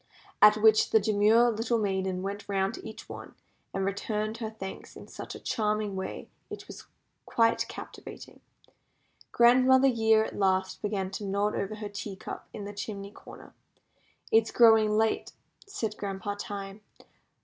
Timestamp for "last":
10.35-10.81